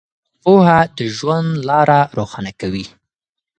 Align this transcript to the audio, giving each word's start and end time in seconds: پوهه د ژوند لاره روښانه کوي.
پوهه 0.43 0.79
د 0.97 0.99
ژوند 1.17 1.49
لاره 1.69 1.99
روښانه 2.17 2.51
کوي. 2.61 2.85